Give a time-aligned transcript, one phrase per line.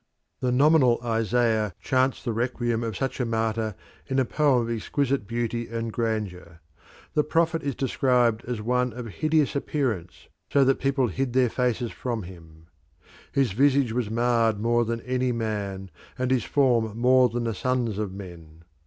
[0.39, 3.75] The nominal Isaiah chants the requiem of such a martyr
[4.07, 6.59] in a poem of exquisite beauty and grandeur.
[7.13, 11.91] The prophet is described as one of hideous appearance, so that people hid their faces
[11.91, 12.65] from him.
[13.31, 17.99] "His visage was marred more than any man, and his form more than the sons
[17.99, 18.63] of men."